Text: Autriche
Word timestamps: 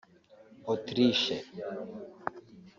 Autriche 0.69 1.35